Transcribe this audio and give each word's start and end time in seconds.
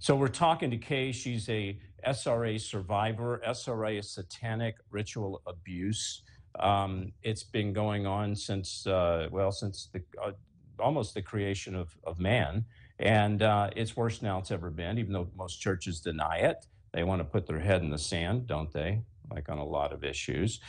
So 0.00 0.14
we're 0.14 0.28
talking 0.28 0.70
to 0.70 0.76
Kay. 0.76 1.10
She's 1.10 1.48
a 1.48 1.76
SRA 2.06 2.60
survivor. 2.60 3.42
SRA 3.46 3.98
is 3.98 4.10
satanic 4.10 4.76
ritual 4.90 5.42
abuse. 5.44 6.22
Um, 6.60 7.12
it's 7.22 7.42
been 7.42 7.72
going 7.72 8.06
on 8.06 8.36
since 8.36 8.86
uh, 8.86 9.28
well 9.32 9.50
since 9.50 9.88
the 9.92 10.02
uh, 10.22 10.32
almost 10.78 11.14
the 11.14 11.22
creation 11.22 11.74
of, 11.74 11.96
of 12.04 12.20
man, 12.20 12.64
and 13.00 13.42
uh, 13.42 13.70
it's 13.74 13.96
worse 13.96 14.22
now 14.22 14.38
it's 14.38 14.52
ever 14.52 14.70
been. 14.70 14.98
Even 14.98 15.12
though 15.12 15.28
most 15.36 15.60
churches 15.60 16.00
deny 16.00 16.38
it, 16.38 16.64
they 16.92 17.02
want 17.02 17.20
to 17.20 17.24
put 17.24 17.46
their 17.46 17.58
head 17.58 17.82
in 17.82 17.90
the 17.90 17.98
sand, 17.98 18.46
don't 18.46 18.72
they? 18.72 19.02
Like 19.32 19.48
on 19.48 19.58
a 19.58 19.64
lot 19.64 19.92
of 19.92 20.04
issues. 20.04 20.60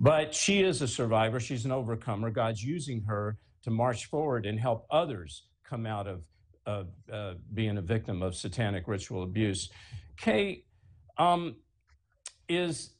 But 0.00 0.34
she 0.34 0.62
is 0.62 0.80
a 0.80 0.88
survivor. 0.88 1.40
She's 1.40 1.66
an 1.66 1.72
overcomer. 1.72 2.30
God's 2.30 2.64
using 2.64 3.02
her 3.02 3.36
to 3.64 3.70
march 3.70 4.06
forward 4.06 4.46
and 4.46 4.58
help 4.58 4.86
others 4.90 5.44
come 5.62 5.84
out 5.84 6.06
of 6.06 6.22
uh, 6.68 6.84
uh, 7.10 7.32
being 7.54 7.78
a 7.78 7.80
victim 7.80 8.22
of 8.22 8.34
satanic 8.34 8.86
ritual 8.86 9.22
abuse. 9.22 9.70
Kay, 10.18 10.64
um, 11.16 11.56
is 12.48 12.90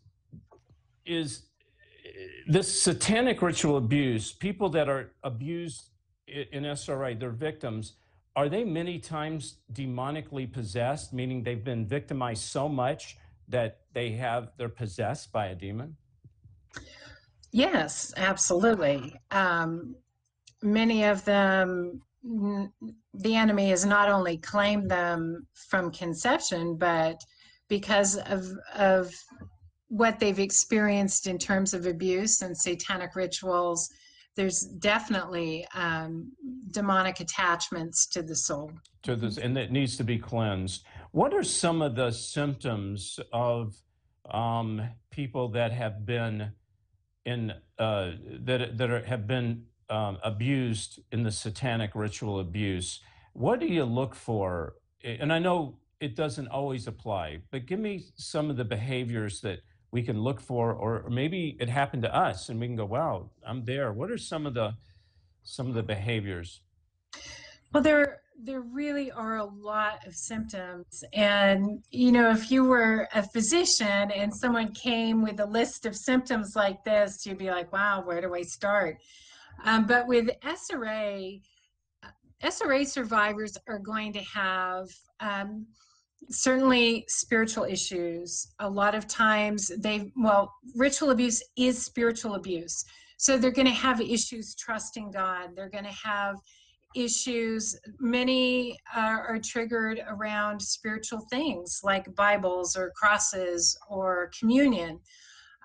is 1.05 1.43
this 2.47 2.83
satanic 2.83 3.43
ritual 3.43 3.77
abuse? 3.77 4.33
People 4.33 4.71
that 4.71 4.89
are 4.89 5.13
abused 5.23 5.91
in 6.27 6.65
SRA, 6.65 7.19
they're 7.19 7.31
victims. 7.31 7.95
Are 8.37 8.49
they 8.49 8.65
many 8.65 8.99
times 8.99 9.59
demonically 9.73 10.51
possessed, 10.51 11.13
meaning 11.13 11.43
they've 11.43 11.65
been 11.65 11.87
victimized 11.87 12.45
so 12.45 12.69
much 12.69 13.19
that 13.49 13.81
they 13.93 14.13
have 14.13 14.51
they're 14.57 14.69
possessed 14.69 15.31
by 15.31 15.49
a 15.49 15.55
demon? 15.55 15.97
Yes, 17.53 18.15
absolutely. 18.17 19.15
Um, 19.31 19.95
many 20.63 21.05
of 21.05 21.25
them 21.25 22.03
the 22.23 23.37
enemy 23.37 23.71
has 23.71 23.85
not 23.85 24.09
only 24.09 24.39
claimed 24.39 24.91
them 24.91 25.47
from 25.69 25.91
conception, 25.91 26.77
but 26.77 27.21
because 27.69 28.17
of 28.17 28.47
of 28.75 29.13
what 29.89 30.19
they've 30.19 30.39
experienced 30.39 31.27
in 31.27 31.39
terms 31.39 31.73
of 31.73 31.87
abuse 31.87 32.43
and 32.43 32.57
satanic 32.57 33.17
rituals, 33.17 33.89
there's 34.37 34.63
definitely 34.63 35.67
um, 35.75 36.31
demonic 36.71 37.21
attachments 37.21 38.07
to 38.07 38.23
the 38.23 38.37
soul. 38.37 38.71
To 39.05 39.17
this, 39.17 39.39
and 39.39 39.57
it 39.57 39.73
needs 39.73 39.97
to 39.97 40.05
be 40.05 40.19
cleansed. 40.19 40.85
What 41.13 41.33
are 41.33 41.43
some 41.43 41.81
of 41.83 41.95
the 41.95 42.11
symptoms 42.11 43.19
of 43.33 43.75
um, 44.31 44.83
people 45.11 45.49
that 45.49 45.73
have 45.73 46.05
been 46.05 46.53
in 47.25 47.53
uh, 47.79 48.13
that 48.41 48.77
that 48.77 48.91
are, 48.91 49.05
have 49.05 49.27
been 49.27 49.65
um, 49.91 50.19
abused 50.23 51.01
in 51.13 51.23
the 51.23 51.33
satanic 51.33 51.95
ritual 51.95 52.41
abuse, 52.41 53.01
what 53.33 53.61
do 53.61 53.67
you 53.67 53.85
look 53.85 54.15
for? 54.15 54.75
And 55.05 55.33
I 55.33 55.39
know 55.39 55.79
it 56.01 56.15
doesn't 56.17 56.49
always 56.49 56.87
apply, 56.87 57.39
but 57.51 57.67
give 57.67 57.81
me 57.81 58.07
some 58.17 58.51
of 58.51 58.57
the 58.57 58.65
behaviors 58.65 59.41
that 59.41 59.61
we 59.91 60.03
can 60.03 60.21
look 60.21 60.41
for, 60.41 60.73
or 60.73 61.09
maybe 61.09 61.57
it 61.61 61.69
happened 61.69 62.03
to 62.03 62.15
us, 62.15 62.49
and 62.49 62.61
we 62.61 62.67
can 62.67 62.77
go, 62.77 62.85
"Wow, 62.85 63.31
I'm 63.47 63.65
there." 63.65 63.93
What 63.93 64.11
are 64.11 64.19
some 64.19 64.47
of 64.47 64.55
the 64.55 64.75
some 65.43 65.67
of 65.67 65.75
the 65.75 65.83
behaviors? 65.83 66.61
Well, 67.73 67.83
there 67.83 68.21
there 68.41 68.61
really 68.61 69.11
are 69.11 69.39
a 69.39 69.45
lot 69.45 70.07
of 70.07 70.15
symptoms, 70.15 71.03
and 71.13 71.83
you 71.91 72.13
know, 72.13 72.31
if 72.31 72.51
you 72.51 72.65
were 72.65 73.09
a 73.15 73.23
physician 73.23 74.11
and 74.11 74.35
someone 74.35 74.73
came 74.73 75.23
with 75.23 75.41
a 75.41 75.47
list 75.47 75.87
of 75.87 75.97
symptoms 75.97 76.55
like 76.55 76.85
this, 76.85 77.25
you'd 77.25 77.39
be 77.39 77.51
like, 77.51 77.73
"Wow, 77.73 78.03
where 78.05 78.21
do 78.21 78.35
I 78.35 78.43
start?" 78.43 78.99
Um, 79.65 79.87
but 79.87 80.07
with 80.07 80.29
SRA, 80.45 81.41
uh, 82.03 82.09
SRA 82.43 82.87
survivors 82.87 83.57
are 83.69 83.79
going 83.79 84.13
to 84.13 84.21
have 84.21 84.89
um, 85.21 85.67
certainly 86.31 87.05
spiritual 87.09 87.65
issues. 87.65 88.49
A 88.61 88.69
lot 88.69 88.95
of 88.95 89.07
times 89.07 89.71
they, 89.79 90.13
well, 90.17 90.53
ritual 90.77 91.11
abuse 91.11 91.43
is 91.57 91.85
spiritual 91.85 92.35
abuse. 92.35 92.85
So 93.17 93.37
they're 93.37 93.51
going 93.51 93.67
to 93.67 93.73
have 93.73 94.01
issues 94.01 94.55
trusting 94.55 95.11
God. 95.11 95.51
They're 95.57 95.71
going 95.71 95.85
to 95.85 96.09
have 96.09 96.37
issues. 96.95 97.77
Many 97.99 98.79
are, 98.95 99.27
are 99.27 99.39
triggered 99.39 100.01
around 100.09 100.61
spiritual 100.61 101.21
things 101.31 101.81
like 101.83 102.15
Bibles 102.15 102.77
or 102.77 102.93
crosses 102.97 103.77
or 103.89 104.31
communion. 104.39 105.01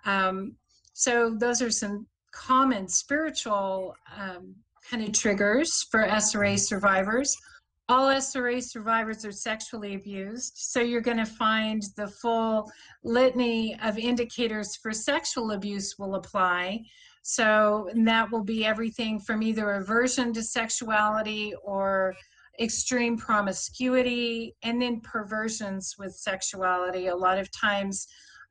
Um, 0.05 0.55
so 0.93 1.35
those 1.37 1.61
are 1.61 1.71
some 1.71 2.07
common 2.33 2.87
spiritual 2.87 3.95
um, 4.17 4.55
kind 4.89 5.03
of 5.03 5.13
triggers 5.13 5.87
for 5.89 6.05
SRA 6.05 6.59
survivors. 6.59 7.35
All 7.89 8.09
SRA 8.09 8.63
survivors 8.63 9.25
are 9.25 9.31
sexually 9.31 9.95
abused, 9.95 10.53
so 10.55 10.79
you're 10.79 11.01
going 11.01 11.17
to 11.17 11.25
find 11.25 11.83
the 11.95 12.07
full 12.07 12.71
litany 13.03 13.77
of 13.83 13.97
indicators 13.97 14.75
for 14.75 14.91
sexual 14.91 15.51
abuse 15.51 15.95
will 15.99 16.15
apply. 16.15 16.79
So 17.23 17.89
that 17.93 18.31
will 18.31 18.43
be 18.43 18.65
everything 18.65 19.19
from 19.19 19.43
either 19.43 19.73
aversion 19.73 20.33
to 20.33 20.43
sexuality 20.43 21.53
or 21.61 22.15
extreme 22.59 23.17
promiscuity, 23.17 24.55
and 24.63 24.81
then 24.81 25.01
perversions 25.01 25.95
with 25.97 26.13
sexuality. 26.13 27.07
A 27.07 27.15
lot 27.15 27.37
of 27.37 27.49
times, 27.51 28.07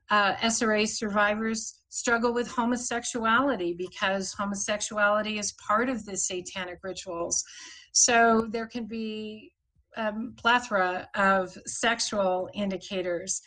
uh, 0.09 0.35
SRA 0.35 0.87
survivors 0.87 1.79
struggle 1.89 2.33
with 2.33 2.47
homosexuality 2.47 3.75
because 3.77 4.33
homosexuality 4.33 5.37
is 5.37 5.53
part 5.65 5.89
of 5.89 6.05
the 6.05 6.17
satanic 6.17 6.79
rituals. 6.83 7.43
So 7.91 8.47
there 8.49 8.67
can 8.67 8.85
be 8.85 9.53
a 9.95 10.07
um, 10.07 10.33
plethora 10.37 11.07
of 11.15 11.55
sexual 11.67 12.49
indicators. 12.55 13.41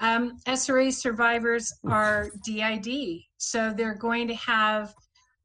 Um, 0.00 0.38
SRA 0.46 0.92
survivors 0.92 1.72
are 1.88 2.28
DID, 2.44 3.20
so 3.36 3.72
they're 3.72 3.94
going 3.94 4.26
to 4.26 4.34
have 4.34 4.94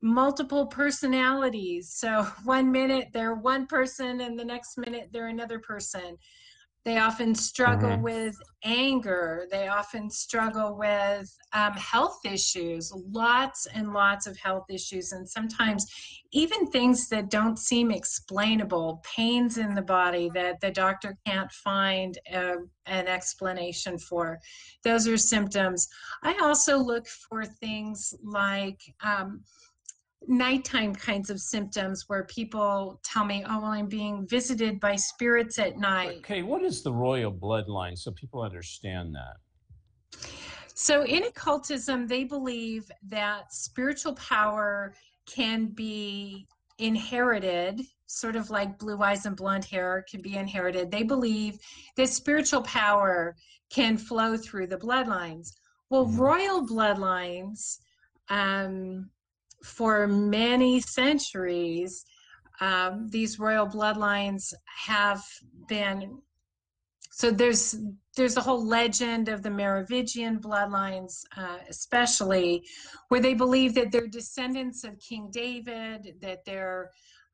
multiple 0.01 0.66
personalities. 0.66 1.94
So 1.94 2.23
one 2.44 2.72
minute 2.72 3.09
they're 3.13 3.35
one 3.35 3.67
person, 3.67 4.22
and 4.22 4.38
the 4.38 4.45
next 4.45 4.78
minute 4.78 5.09
they're 5.11 5.28
another 5.28 5.59
person. 5.59 6.17
They 6.87 6.99
often 6.99 7.35
struggle 7.35 7.89
mm-hmm. 7.89 8.01
with 8.01 8.37
anger. 8.63 9.45
They 9.51 9.67
often 9.67 10.09
struggle 10.09 10.77
with 10.77 11.29
um, 11.51 11.73
health 11.73 12.19
issues, 12.23 12.93
lots 13.11 13.67
and 13.75 13.91
lots 13.91 14.25
of 14.25 14.37
health 14.37 14.67
issues, 14.69 15.11
and 15.11 15.29
sometimes 15.29 15.85
even 16.31 16.65
things 16.67 17.09
that 17.09 17.29
don't 17.29 17.59
seem 17.59 17.91
explainable, 17.91 19.03
pains 19.03 19.57
in 19.57 19.73
the 19.73 19.81
body 19.81 20.31
that 20.33 20.61
the 20.61 20.71
doctor 20.71 21.17
can't 21.27 21.51
find 21.51 22.19
a, 22.31 22.53
an 22.85 23.07
explanation 23.07 23.97
for. 23.97 24.39
Those 24.85 25.09
are 25.09 25.17
symptoms. 25.17 25.89
I 26.23 26.39
also 26.41 26.77
look 26.77 27.05
for 27.05 27.43
things 27.43 28.13
like 28.23 28.79
um, 29.03 29.41
nighttime 30.27 30.93
kinds 30.93 31.29
of 31.29 31.39
symptoms 31.39 32.05
where 32.07 32.23
people 32.25 32.99
tell 33.03 33.25
me, 33.25 33.43
oh, 33.47 33.61
well, 33.61 33.71
I'm 33.71 33.88
being 33.88 34.27
visited 34.27 34.79
by 34.79 34.95
spirits 34.95 35.59
at 35.59 35.77
night. 35.77 36.17
Okay, 36.19 36.43
what 36.43 36.63
is 36.63 36.83
the 36.83 36.91
royal 36.91 37.31
bloodline 37.31 37.97
so 37.97 38.11
people 38.11 38.41
understand 38.41 39.16
that? 39.16 40.19
So, 40.73 41.03
in 41.05 41.23
occultism, 41.23 42.07
they 42.07 42.23
believe 42.23 42.91
that 43.07 43.51
spiritual 43.51 44.13
power 44.13 44.93
can 45.25 45.67
be 45.67 46.47
inherited, 46.77 47.81
sort 48.05 48.35
of 48.35 48.49
like 48.49 48.77
blue 48.77 49.01
eyes 49.01 49.25
and 49.25 49.35
blonde 49.35 49.66
hair 49.66 50.05
can 50.09 50.21
be 50.21 50.35
inherited. 50.35 50.91
They 50.91 51.03
believe 51.03 51.57
that 51.95 52.09
spiritual 52.09 52.61
power 52.61 53.35
can 53.69 53.97
flow 53.97 54.37
through 54.37 54.67
the 54.67 54.77
bloodlines. 54.77 55.53
Well, 55.89 56.05
mm-hmm. 56.05 56.19
royal 56.19 56.67
bloodlines, 56.67 57.79
um, 58.29 59.09
for 59.63 60.07
many 60.07 60.79
centuries, 60.79 62.06
um, 62.59 63.07
these 63.09 63.40
royal 63.40 63.68
bloodlines 63.68 64.53
have 64.66 65.23
been. 65.68 66.19
So 67.12 67.31
there's 67.31 67.75
there's 68.16 68.37
a 68.37 68.41
whole 68.41 68.66
legend 68.66 69.29
of 69.29 69.43
the 69.43 69.49
Merovingian 69.49 70.40
bloodlines, 70.40 71.23
uh, 71.35 71.58
especially, 71.70 72.64
where 73.09 73.20
they 73.20 73.34
believe 73.34 73.73
that 73.76 73.91
they're 73.91 74.08
descendants 74.08 74.84
of 74.84 74.99
King 74.99 75.29
David, 75.31 76.16
that 76.22 76.46
they're 76.46 76.91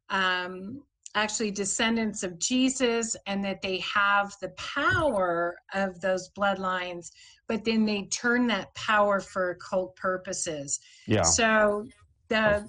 um, 0.09 0.83
actually 1.15 1.51
descendants 1.51 2.23
of 2.23 2.39
Jesus, 2.39 3.15
and 3.27 3.43
that 3.43 3.61
they 3.61 3.79
have 3.79 4.35
the 4.41 4.49
power 4.49 5.55
of 5.73 5.99
those 6.01 6.29
bloodlines, 6.37 7.11
but 7.47 7.63
then 7.63 7.85
they 7.85 8.03
turn 8.03 8.47
that 8.47 8.73
power 8.75 9.19
for 9.19 9.51
occult 9.51 9.95
purposes. 9.95 10.79
Yeah. 11.07 11.21
So 11.23 11.85
the 12.29 12.67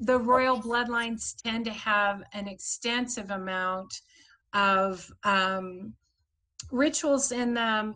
the 0.00 0.18
royal 0.18 0.60
bloodlines 0.60 1.34
tend 1.42 1.64
to 1.64 1.70
have 1.72 2.24
an 2.32 2.48
extensive 2.48 3.30
amount 3.30 3.94
of 4.52 5.08
um, 5.22 5.94
rituals 6.72 7.30
in 7.30 7.54
them, 7.54 7.94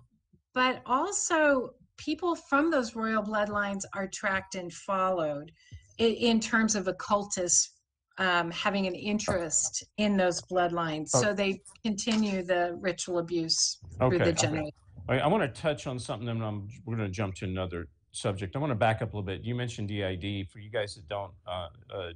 but 0.55 0.82
also 0.87 1.70
people 1.96 2.34
from 2.34 2.70
those 2.70 2.94
royal 2.94 3.23
bloodlines 3.23 3.82
are 3.94 4.06
tracked 4.06 4.55
and 4.55 4.73
followed 4.73 5.50
in, 5.99 6.12
in 6.12 6.40
terms 6.40 6.76
of 6.76 6.87
occultists 6.87 7.73
um, 8.19 8.50
having 8.50 8.87
an 8.87 8.94
interest 8.94 9.84
in 9.99 10.17
those 10.17 10.40
bloodlines. 10.43 11.11
Oh. 11.14 11.23
So 11.23 11.34
they 11.34 11.61
continue 11.84 12.43
the 12.43 12.76
ritual 12.81 13.19
abuse 13.19 13.78
through 13.99 14.06
Okay, 14.06 14.19
the 14.19 14.25
okay. 14.25 14.32
generation. 14.32 14.70
I, 15.08 15.19
I 15.20 15.26
want 15.26 15.43
to 15.43 15.61
touch 15.61 15.87
on 15.87 15.99
something, 15.99 16.28
and 16.28 16.43
I'm, 16.43 16.69
we're 16.84 16.96
going 16.96 17.08
to 17.08 17.12
jump 17.12 17.34
to 17.37 17.44
another 17.44 17.88
subject. 18.17 18.57
I 18.57 18.59
want 18.59 18.71
to 18.71 18.77
back 18.77 19.03
up 19.03 19.13
a 19.13 19.17
little 19.17 19.23
bit. 19.23 19.43
You 19.45 19.55
mentioned 19.55 19.89
DID. 19.89 20.49
For 20.51 20.59
you 20.59 20.71
guys 20.71 20.95
that 20.95 21.09
don't, 21.09 21.33
uh, 21.47 21.69
uh, 21.95 22.11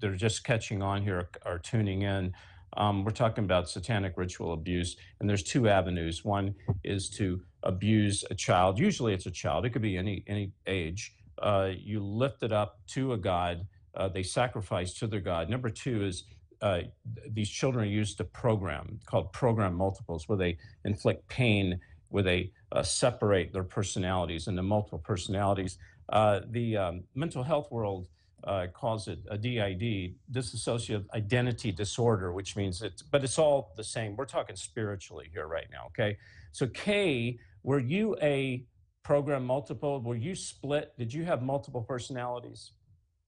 they're 0.00 0.14
just 0.14 0.44
catching 0.44 0.82
on 0.82 1.02
here 1.02 1.28
or 1.44 1.58
tuning 1.58 2.02
in. 2.02 2.32
Um, 2.76 3.04
we're 3.04 3.10
talking 3.10 3.44
about 3.44 3.68
satanic 3.68 4.14
ritual 4.16 4.52
abuse, 4.52 4.96
and 5.18 5.28
there's 5.28 5.42
two 5.42 5.68
avenues. 5.68 6.24
One 6.24 6.54
is 6.84 7.10
to 7.10 7.40
abuse 7.64 8.24
a 8.30 8.34
child. 8.34 8.78
Usually, 8.78 9.12
it's 9.12 9.26
a 9.26 9.30
child. 9.30 9.66
It 9.66 9.70
could 9.70 9.82
be 9.82 9.96
any 9.96 10.22
any 10.26 10.52
age. 10.66 11.14
Uh, 11.38 11.70
you 11.76 12.00
lift 12.00 12.42
it 12.42 12.52
up 12.52 12.78
to 12.88 13.12
a 13.12 13.18
god. 13.18 13.66
Uh, 13.94 14.08
they 14.08 14.22
sacrifice 14.22 14.94
to 14.94 15.06
their 15.08 15.20
god. 15.20 15.50
Number 15.50 15.68
two 15.68 16.04
is 16.04 16.24
uh, 16.62 16.82
th- 17.14 17.32
these 17.32 17.48
children 17.48 17.84
are 17.84 17.90
used 17.90 18.18
to 18.18 18.24
program 18.24 19.00
called 19.06 19.32
program 19.32 19.74
multiples, 19.74 20.28
where 20.28 20.38
they 20.38 20.56
inflict 20.84 21.26
pain, 21.28 21.80
where 22.10 22.22
they 22.22 22.52
uh, 22.72 22.82
separate 22.82 23.52
their 23.52 23.64
personalities 23.64 24.46
into 24.46 24.62
multiple 24.62 24.98
personalities. 24.98 25.78
Uh, 26.08 26.40
the 26.50 26.76
um, 26.76 27.04
mental 27.14 27.42
health 27.42 27.70
world 27.70 28.08
uh, 28.44 28.66
calls 28.72 29.08
it 29.08 29.18
a 29.30 29.38
DID, 29.38 30.14
dissociative 30.32 31.04
identity 31.14 31.72
disorder, 31.72 32.32
which 32.32 32.56
means 32.56 32.82
it's, 32.82 33.02
but 33.02 33.22
it's 33.22 33.38
all 33.38 33.72
the 33.76 33.84
same. 33.84 34.16
We're 34.16 34.24
talking 34.24 34.56
spiritually 34.56 35.28
here 35.32 35.46
right 35.46 35.66
now, 35.70 35.86
okay? 35.86 36.16
So, 36.52 36.66
Kay, 36.66 37.38
were 37.62 37.78
you 37.78 38.16
a 38.22 38.64
program 39.02 39.44
multiple? 39.44 40.00
Were 40.00 40.16
you 40.16 40.34
split? 40.34 40.92
Did 40.98 41.12
you 41.12 41.24
have 41.24 41.42
multiple 41.42 41.82
personalities? 41.82 42.72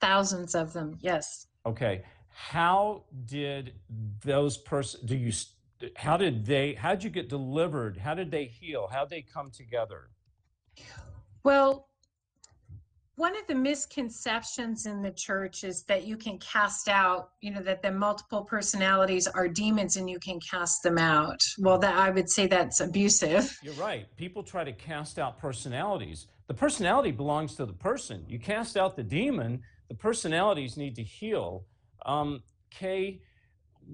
Thousands 0.00 0.55
of 0.55 0.73
them, 0.73 0.99
yes. 1.00 1.46
Okay. 1.67 2.02
How 2.35 3.05
did 3.26 3.75
those 4.25 4.56
person 4.56 5.05
do 5.06 5.17
you 5.17 5.32
how 5.96 6.17
did 6.17 6.46
they 6.46 6.75
how 6.75 6.90
did 6.90 7.05
you 7.05 7.11
get 7.11 7.29
delivered? 7.29 7.96
How 7.96 8.14
did 8.14 8.31
they 8.31 8.44
heal? 8.44 8.88
How 8.90 9.05
did 9.05 9.11
they 9.11 9.23
come 9.23 9.50
together? 9.50 10.11
Well, 11.44 11.88
one 13.17 13.37
of 13.37 13.46
the 13.46 13.55
misconceptions 13.55 14.87
in 14.87 15.02
the 15.02 15.11
church 15.11 15.64
is 15.64 15.82
that 15.84 16.05
you 16.05 16.17
can 16.17 16.38
cast 16.38 16.88
out, 16.88 17.31
you 17.40 17.52
know, 17.52 17.61
that 17.61 17.82
the 17.82 17.93
multiple 17.93 18.43
personalities 18.43 19.26
are 19.26 19.49
demons 19.49 19.96
and 19.96 20.08
you 20.08 20.19
can 20.19 20.40
cast 20.40 20.82
them 20.82 20.96
out. 20.96 21.43
Well, 21.58 21.79
that 21.79 21.94
I 21.94 22.11
would 22.11 22.31
say 22.31 22.46
that's 22.46 22.81
abusive. 22.81 23.56
You're 23.62 23.75
right. 23.75 24.06
People 24.17 24.43
try 24.43 24.64
to 24.64 24.73
cast 24.73 25.19
out 25.19 25.38
personalities. 25.38 26.26
The 26.49 26.55
personality 26.55 27.11
belongs 27.11 27.55
to 27.56 27.67
the 27.67 27.75
person. 27.75 28.25
You 28.28 28.38
cast 28.38 28.76
out 28.76 28.96
the 28.96 29.02
demon, 29.02 29.62
the 29.88 29.94
personalities 29.94 30.76
need 30.76 30.96
to 30.96 31.02
heal. 31.02 31.67
Um, 32.06 32.43
Kay, 32.70 33.20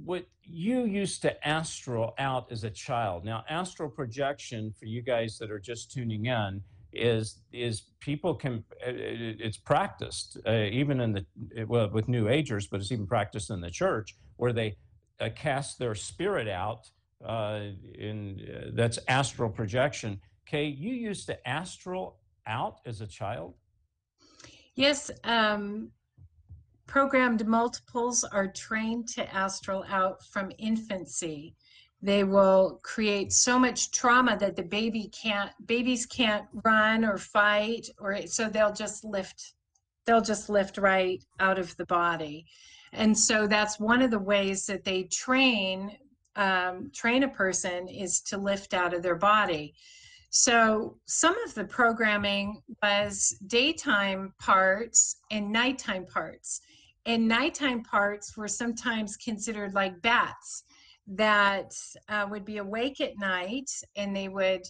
what 0.05 0.27
you 0.43 0.85
used 0.85 1.23
to 1.23 1.47
astral 1.47 2.15
out 2.19 2.51
as 2.51 2.65
a 2.65 2.71
child. 2.71 3.25
Now, 3.25 3.45
astral 3.49 3.89
projection 3.89 4.73
for 4.79 4.87
you 4.87 5.03
guys 5.03 5.39
that 5.39 5.51
are 5.51 5.59
just 5.59 5.93
tuning 5.93 6.27
in 6.27 6.63
is 6.93 7.41
is 7.53 7.83
people 8.01 8.35
can 8.35 8.65
it's 8.81 9.59
practiced 9.59 10.39
uh, 10.47 10.53
even 10.71 11.01
in 11.01 11.13
the 11.13 11.25
well 11.65 11.91
with 11.91 12.09
new 12.09 12.29
agers, 12.29 12.67
but 12.67 12.81
it's 12.81 12.93
even 12.93 13.07
practiced 13.07 13.51
in 13.51 13.61
the 13.61 13.71
church 13.71 14.17
where 14.37 14.53
they 14.53 14.77
uh, 15.21 15.29
cast 15.35 15.79
their 15.79 15.95
spirit 15.95 16.49
out. 16.49 16.91
Uh, 17.25 17.71
in 17.95 18.41
uh, 18.49 18.71
that's 18.75 18.99
astral 19.09 19.51
projection. 19.51 20.21
Kay, 20.47 20.67
you 20.67 20.95
used 20.95 21.27
to 21.27 21.49
astral 21.49 22.21
out 22.47 22.79
as 22.87 23.01
a 23.01 23.07
child. 23.07 23.55
Yes, 24.77 25.11
um, 25.25 25.91
programmed 26.89 27.47
multiples 27.47 28.25
are 28.25 28.49
trained 28.49 29.07
to 29.07 29.33
astral 29.33 29.85
out 29.89 30.25
from 30.25 30.51
infancy. 30.59 31.55
They 32.01 32.25
will 32.25 32.81
create 32.83 33.33
so 33.33 33.59
much 33.59 33.91
trauma 33.93 34.37
that 34.39 34.57
the 34.57 34.63
baby 34.63 35.11
can't, 35.13 35.53
babies 35.67 36.07
can't 36.07 36.47
run 36.65 37.05
or 37.05 37.19
fight, 37.19 37.89
or 38.01 38.27
so 38.27 38.49
they'll 38.49 38.73
just 38.73 39.05
lift, 39.05 39.53
they'll 40.07 40.23
just 40.23 40.49
lift 40.49 40.79
right 40.79 41.23
out 41.39 41.59
of 41.59 41.77
the 41.77 41.87
body. 41.87 42.47
And 42.93 43.17
so 43.17 43.47
that's 43.47 43.79
one 43.79 44.01
of 44.01 44.11
the 44.11 44.19
ways 44.19 44.65
that 44.67 44.85
they 44.85 45.05
train, 45.05 45.97
um, 46.37 46.91
train 46.95 47.23
a 47.25 47.29
person 47.29 47.87
is 47.87 48.23
to 48.23 48.39
lift 48.39 48.73
out 48.73 48.95
of 48.95 49.03
their 49.03 49.17
body. 49.17 49.75
So 50.31 50.99
some 51.07 51.37
of 51.45 51.55
the 51.55 51.65
programming 51.65 52.63
was 52.83 53.37
daytime 53.47 54.33
parts 54.39 55.17
and 55.31 55.53
nighttime 55.53 56.07
parts. 56.07 56.61
And 57.09 57.27
nighttime 57.27 57.83
parts 57.83 58.37
were 58.37 58.49
sometimes 58.49 59.17
considered 59.17 59.73
like 59.73 60.03
bats 60.03 60.65
that 61.07 61.73
uh, 62.11 62.27
would 62.31 62.45
be 62.45 62.59
awake 62.59 63.01
at 63.01 63.19
night 63.19 63.71
and 63.97 64.15
they 64.15 64.29
would 64.29 64.61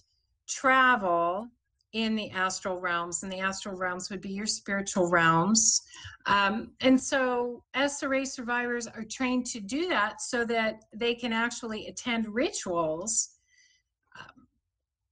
travel 0.48 1.48
in 1.94 2.14
the 2.14 2.30
astral 2.30 2.78
realms, 2.78 3.24
and 3.24 3.32
the 3.32 3.40
astral 3.40 3.74
realms 3.74 4.08
would 4.08 4.20
be 4.20 4.28
your 4.28 4.46
spiritual 4.46 5.10
realms. 5.10 5.80
Um, 6.26 6.70
and 6.80 7.00
so 7.00 7.64
SRA 7.74 8.24
survivors 8.24 8.86
are 8.86 9.04
trained 9.10 9.46
to 9.46 9.60
do 9.60 9.88
that 9.88 10.20
so 10.20 10.44
that 10.44 10.84
they 10.94 11.14
can 11.14 11.32
actually 11.32 11.88
attend 11.88 12.32
rituals 12.32 13.30
um, 14.20 14.46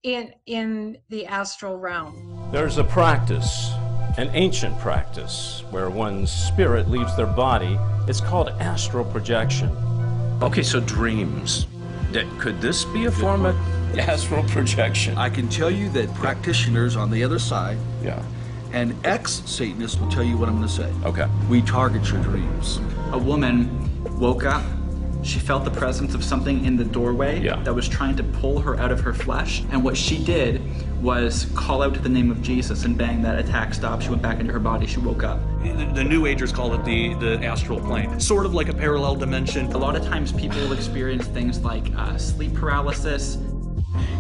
in 0.05 0.33
in 0.47 0.99
the 1.09 1.27
astral 1.27 1.77
realm. 1.77 2.51
There's 2.53 2.79
a 2.79 2.85
practice, 2.85 3.73
an 4.17 4.31
ancient 4.33 4.79
practice, 4.79 5.63
where 5.71 5.91
one's 5.91 6.33
spirit 6.33 6.89
leaves 6.89 7.15
their 7.17 7.27
body. 7.27 7.79
It's 8.09 8.21
called 8.21 8.49
astral 8.61 9.05
projection. 9.05 9.71
Okay, 10.43 10.63
so 10.63 10.81
dreams. 10.81 11.67
That 12.13 12.27
could 12.39 12.61
this 12.61 12.85
be 12.87 13.07
a 13.07 13.11
form 13.11 13.45
of 13.45 13.57
astral 13.99 14.43
projection? 14.45 15.19
I 15.19 15.29
can 15.29 15.49
tell 15.49 15.71
you 15.71 15.91
that 15.91 16.13
practitioners 16.15 16.97
on 16.97 17.11
the 17.11 17.23
other 17.25 17.39
side 17.39 17.79
yeah. 18.03 18.23
and 18.73 18.95
ex 19.05 19.43
Satanists 19.45 20.01
will 20.01 20.11
tell 20.11 20.23
you 20.23 20.39
what 20.39 20.49
I'm 20.49 20.57
going 20.57 20.69
to 20.69 20.73
say. 20.73 20.91
Okay. 21.05 21.29
We 21.51 21.61
target 21.63 22.09
your 22.11 22.23
dreams. 22.23 22.79
a 23.13 23.19
woman 23.19 23.69
woke 24.19 24.45
up. 24.45 24.65
She 25.27 25.41
felt 25.41 25.65
the 25.65 25.73
presence 25.73 26.15
of 26.15 26.23
something 26.23 26.65
in 26.65 26.77
the 26.77 26.85
doorway 26.85 27.41
Yeah. 27.41 27.61
that 27.65 27.75
was 27.75 27.89
trying 27.89 28.15
to 28.17 28.23
pull 28.23 28.61
her 28.61 28.79
out 28.79 28.93
of 28.93 29.01
her 29.01 29.13
flesh. 29.13 29.65
And 29.73 29.83
what 29.83 29.97
she 29.97 30.23
did 30.23 30.63
was 31.03 31.47
call 31.57 31.83
out 31.83 31.95
to 31.95 32.01
the 32.01 32.09
name 32.09 32.31
of 32.31 32.41
Jesus, 32.43 32.85
and 32.85 32.97
bang, 32.97 33.23
that 33.23 33.37
attack 33.39 33.75
stopped. 33.75 34.05
She 34.05 34.11
went 34.11 34.23
back 34.23 34.39
into 34.39 34.53
her 34.53 34.61
body. 34.61 34.87
She 34.87 35.01
woke 35.01 35.25
up. 35.25 35.41
The, 35.63 35.91
the 35.95 36.05
New 36.05 36.27
Agers 36.27 36.53
call 36.53 36.73
it 36.75 36.85
the, 36.85 37.15
the 37.15 37.45
astral 37.45 37.81
plane, 37.81 38.21
sort 38.21 38.47
of 38.47 38.55
like 38.55 38.69
a 38.69 38.73
parallel 38.73 39.17
dimension. 39.17 39.67
A 39.73 39.79
lot 39.79 39.97
of 39.97 40.05
times 40.05 40.31
people 40.31 40.61
will 40.61 40.73
experience 40.73 41.27
things 41.27 41.59
like 41.61 41.85
uh, 41.97 42.17
sleep 42.17 42.55
paralysis. 42.55 43.37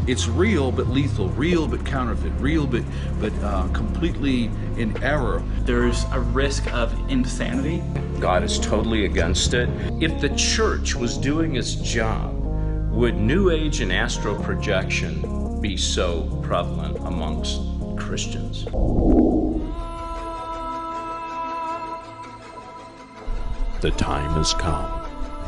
It's 0.06 0.28
real 0.28 0.70
but 0.70 0.88
lethal, 0.88 1.28
real 1.30 1.66
but 1.66 1.84
counterfeit, 1.84 2.32
real 2.38 2.66
but 2.66 2.82
but 3.20 3.32
uh, 3.42 3.68
completely 3.68 4.50
in 4.76 4.96
error. 5.02 5.42
There's 5.60 6.04
a 6.12 6.20
risk 6.20 6.72
of 6.72 6.92
insanity. 7.10 7.82
God 8.20 8.42
is 8.42 8.58
totally 8.58 9.04
against 9.04 9.54
it. 9.54 9.68
If 10.00 10.20
the 10.20 10.30
church 10.36 10.94
was 10.94 11.16
doing 11.16 11.56
its 11.56 11.74
job, 11.74 12.34
would 12.92 13.16
New 13.16 13.50
Age 13.50 13.80
and 13.80 13.92
astral 13.92 14.42
projection 14.42 15.60
be 15.60 15.76
so 15.76 16.40
prevalent 16.42 16.96
amongst 16.98 17.60
Christians? 17.96 18.64
The 23.82 23.90
time 23.90 24.30
has 24.32 24.54
come 24.54 25.06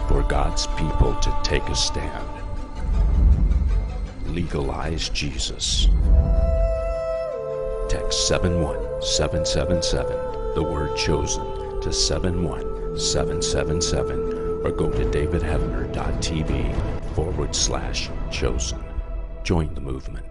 for 0.09 0.23
God's 0.23 0.67
people 0.69 1.15
to 1.17 1.39
take 1.43 1.63
a 1.69 1.75
stand. 1.75 2.38
Legalize 4.29 5.09
Jesus. 5.09 5.89
Text 7.89 8.29
71777, 8.29 10.55
the 10.55 10.63
word 10.63 10.97
chosen, 10.97 11.43
to 11.81 11.93
71777, 11.93 14.19
or 14.65 14.71
go 14.71 14.89
to 14.91 15.05
davidheavener.tv 15.07 16.75
forward 17.15 17.55
slash 17.55 18.11
chosen. 18.31 18.85
Join 19.43 19.75
the 19.75 19.81
movement. 19.81 20.27